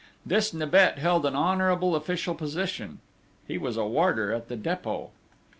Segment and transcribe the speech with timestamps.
[0.25, 2.97] This Nibet held an honourable official position;
[3.47, 5.09] he was a warder at the Dépôt.